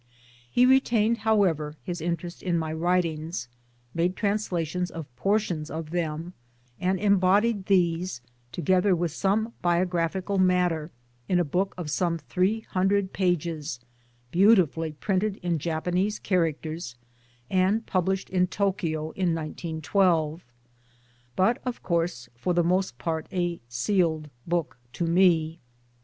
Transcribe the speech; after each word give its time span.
He 0.49 0.65
retained 0.65 1.19
however 1.19 1.75
his 1.83 2.01
interest 2.01 2.41
in 2.41 2.57
my 2.57 2.73
writings, 2.73 3.47
made 3.93 4.15
translations 4.15 4.89
of 4.89 5.15
portions 5.15 5.69
of 5.69 5.91
them, 5.91 6.33
and 6.79 6.99
embodied 6.99 7.67
these 7.67 8.19
together 8.51 8.95
with 8.95 9.11
some 9.11 9.53
biographical 9.61 10.39
matter 10.39 10.89
in 11.29 11.39
a 11.39 11.45
book 11.45 11.75
of 11.77 11.91
some 11.91 12.17
three 12.17 12.61
hundred 12.61 13.13
pages 13.13 13.79
beautifully 14.31 14.93
printed 14.93 15.35
in 15.43 15.59
Japanese 15.59 16.17
characters 16.17 16.95
and 17.47 17.85
published 17.85 18.31
hi 18.33 18.45
Tokyo 18.45 19.11
in 19.11 19.35
1912; 19.35 20.43
but 21.35 21.61
of 21.63 21.83
course 21.83 22.27
for 22.33 22.55
the 22.55 22.63
most 22.63 22.97
part 22.97 23.27
a 23.31 23.59
sealed 23.69 24.31
book 24.47 24.79
to 24.93 25.05
me. 25.05 25.59